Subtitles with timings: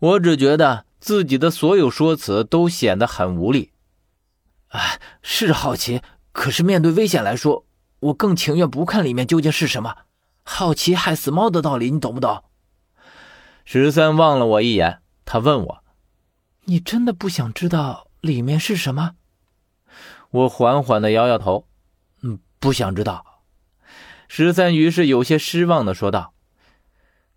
[0.00, 3.72] 我只觉得自己的所有说辞都显得很无力。
[4.68, 7.64] 哎，是好奇，可是面对危险来说，
[8.00, 9.96] 我更情愿不看里面究竟是什么。
[10.42, 12.44] 好奇害死猫的道理，你懂不懂？
[13.64, 15.84] 十三望了我一眼，他问我
[16.64, 19.12] ：“你真的不想知道里面是什么？”
[20.30, 21.68] 我缓缓的摇摇头
[22.22, 23.42] ：“嗯，不想知道。”
[24.28, 26.32] 十三于是有些失望的说道：“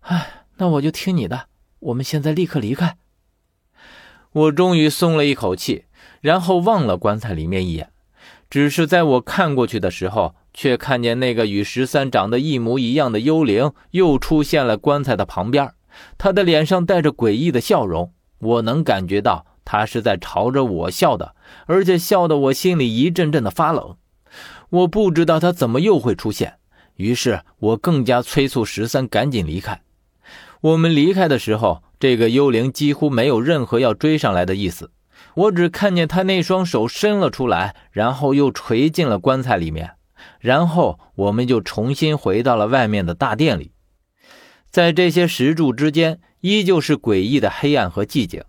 [0.00, 1.48] 哎，那我就听你的。
[1.84, 2.98] 我们现在立刻离开。”
[4.32, 5.84] 我终于松了一口气。
[6.20, 7.90] 然后望了棺材里面一眼，
[8.48, 15.70] 只是在我看过去的时候，却看见那个与十三长得一模一样的幽灵又出现了棺材的旁边。
[16.16, 21.34] 他的脸上带着诡异的笑容，我能感觉到他是在朝着我笑的，
[21.66, 23.98] 而且笑得我心里一阵阵的发冷。
[24.70, 26.54] 我不知道他怎么又会出现，
[26.96, 29.83] 于是我更加催促十三赶紧离开。
[30.64, 34.90] 我们离开的时候，这个幽灵几乎没有任何要追上来的意思。
[35.34, 39.90] 我只看见他那双手伸了出来，然后又垂进了棺材里面，
[40.40, 43.72] 然后我们就重新回到了外面的大殿里。
[44.70, 48.42] 在这些石柱之间，依旧是诡异的黑暗和寂静。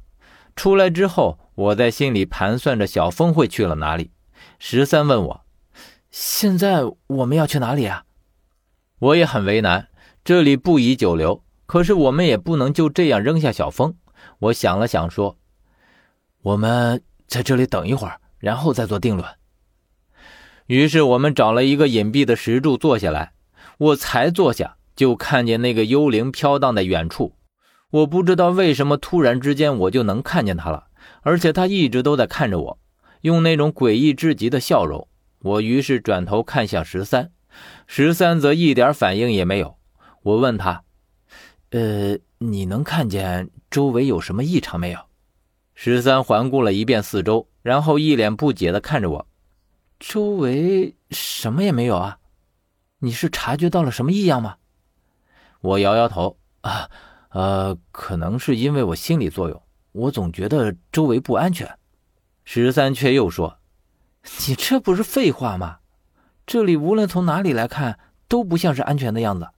[0.55, 4.11] 出来之后，我在心里盘算着小峰会去了哪里。
[4.57, 5.41] 十三问我
[6.09, 8.05] ：“现在我们要去哪里啊？”
[8.99, 9.89] 我也很为难，
[10.23, 13.95] 这里不宜久留，可是我们也不能就这样扔下小峰。
[14.39, 15.37] 我想了想，说。
[16.41, 19.27] 我们在这里等一会儿，然后再做定论。
[20.67, 23.33] 于是我们找了一个隐蔽的石柱坐下来。
[23.77, 27.35] 我才坐下，就看见那个幽灵飘荡在远处。
[27.91, 30.85] 我不知道为什么，突然之间我就能看见他了，
[31.23, 32.79] 而且他一直都在看着我，
[33.21, 35.07] 用那种诡异至极的笑容。
[35.39, 37.31] 我于是转头看向十三，
[37.85, 39.77] 十三则一点反应也没有。
[40.23, 40.83] 我问他
[41.71, 44.99] ：“呃，你能看见周围有什么异常没有？”
[45.73, 49.27] 十三环顾了一遍四周，然后一脸不解地看着我
[49.99, 52.17] ：“周围什么也没有啊？
[52.99, 54.57] 你是察觉到了什么异样吗？”
[55.59, 56.89] 我摇摇头：“啊，
[57.29, 59.61] 呃，可能是因为我心理作用，
[59.91, 61.69] 我总觉得周围不安全。”
[62.45, 63.57] 十三却又说
[64.47, 65.79] ：“你这不是废话吗？
[66.45, 69.49] 这里无论从哪里来看都不像是安全的样子。”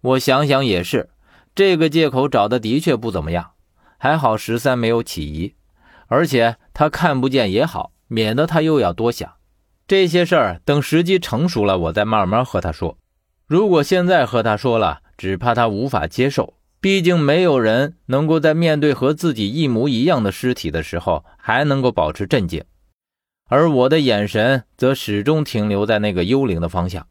[0.00, 1.10] 我想想也是，
[1.58, 3.50] 这个借口找的的确不怎么样。
[3.98, 5.56] 还好十三没有起疑，
[6.06, 9.28] 而且他看不见也好，免得他又要多想
[9.88, 10.60] 这些事儿。
[10.64, 12.96] 等时机成熟了，我再慢慢和他说。
[13.48, 16.54] 如果现在和他说了，只怕他无法接受。
[16.80, 22.62] 毕竟没有人能够在面对和自己一模一样的尸体的时候还能够保持镇静，
[23.48, 27.08] 而我的眼神则始终停留在那个幽灵的方向，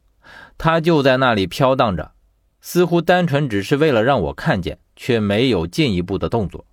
[0.56, 2.12] 他就在那里飘荡着，
[2.60, 6.64] 似乎单纯只是为了让我看见，却没有进一步的动作。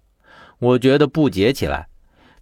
[0.59, 1.87] 我觉得不解起来，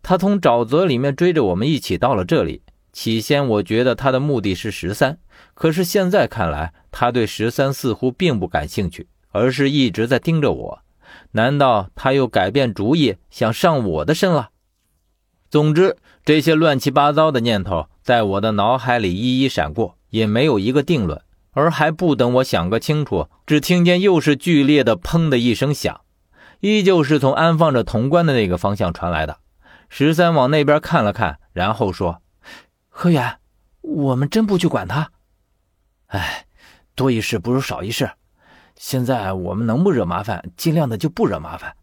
[0.02, 2.62] 他从沼泽里面追着我们一起到了这里。
[2.92, 5.18] 起先我觉得他的目的是十三，
[5.56, 10.80] 可是现在看来，他对十三似乎并不感兴趣，而是一直在盯着我。
[11.32, 14.52] 难道他又改变主意，想上我的身了？
[15.50, 21.20] 总之，这些乱七八糟的念头在我的脑海里一一闪过，也没有一个定论。
[21.54, 26.02] 而还不等我想个清楚，只听见又是剧烈的“砰”的一声响。
[26.60, 29.40] 依旧是从安放着铜棺的那个方向传来的。
[29.90, 32.22] 十三往那边看了看，然后说
[32.90, 33.38] ：“何远，
[33.82, 35.12] 我们真不去管他。
[36.08, 36.46] 哎，
[36.96, 38.12] 多一事不如少一事。
[38.76, 41.76] 现在我们能不惹麻烦，尽量的就不惹麻烦。”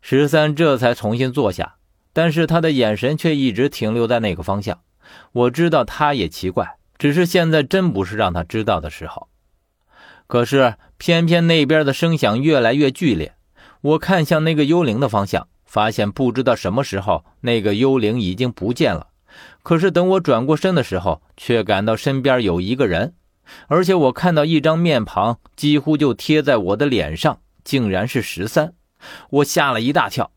[0.00, 1.76] 十三这才重新坐下，
[2.12, 4.80] 但是他的眼神却一直停留在那个方向。
[5.32, 9.28] 我知道他也奇怪，只是现在真不是让他知道的时候。
[10.26, 13.34] 可是偏偏那边的声响越来越剧烈。
[13.80, 19.08] 我看向那个幽灵的方向，发现不知道什么时候那个幽灵已经不见了。
[19.62, 23.14] 可是等我转过身的时候，却感到身边有一个人，
[23.66, 28.72] 而且我看到一张面庞几乎就贴在我的脸上，竟然是十三。
[29.28, 30.30] 我吓了一大跳。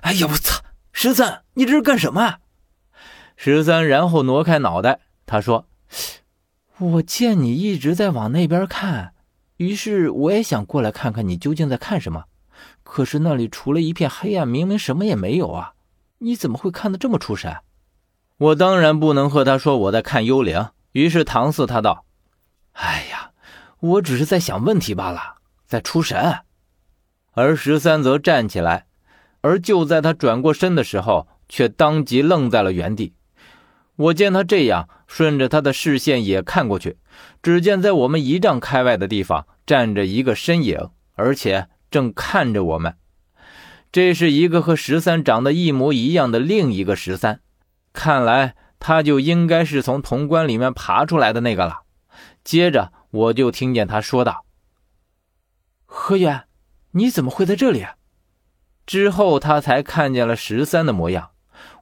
[0.00, 0.62] 哎呀，我操！
[0.92, 2.22] 十三，你这是干什么？
[2.22, 2.38] 啊
[3.36, 5.68] 十三，然后挪开脑袋，他说
[6.78, 9.14] ：“我见你一直在往那边看，
[9.56, 12.24] 于是我也想过来看看你究竟在看什么。”
[12.82, 15.74] 可是那里除了一片黑暗，明明什么也没有啊！
[16.18, 17.56] 你怎么会看得这么出神？
[18.38, 22.06] 我当然不能和他说我在看幽灵，于是搪塞他道
[22.72, 23.32] ：“哎呀，
[23.80, 25.36] 我只是在想问题罢了，
[25.66, 26.40] 在出神。”
[27.32, 28.86] 而十三则站起来，
[29.42, 33.14] 而就在他转过身的时候，却当即愣在了原地。
[33.96, 36.98] 我见他这样，顺着他的视线也看过去，
[37.42, 41.68] 只见在我们一丈开外的地方站着一个身影，而且。
[41.88, 42.96] 正看着我们，
[43.92, 47.40] 这是一个和十三长得一模一样的另一个十三，
[47.92, 51.84] 看来他就应该是从潼关里面爬出来的那个了。
[52.42, 54.44] 接着我就听见他说道
[55.86, 56.46] ：“何远，
[56.90, 57.94] 你怎么会在这里？”啊
[58.84, 61.30] 之后他才看见了十三的模样。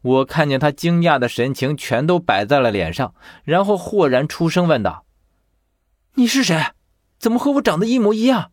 [0.04, 5.06] 我看见他惊讶的神情全都摆在了脸上，然后豁然出声问道
[6.14, 6.72] ：“你是谁？
[7.18, 8.50] 怎么和我长得一模一样？”